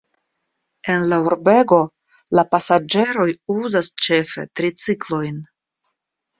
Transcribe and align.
En 0.93 1.03
la 1.11 1.19
urbego 1.25 1.77
la 2.39 2.45
pasaĝeroj 2.55 3.29
uzas 3.59 3.93
ĉefe 4.09 4.49
triciklojn. 4.59 5.41